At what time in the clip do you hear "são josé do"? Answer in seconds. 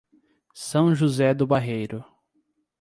0.55-1.45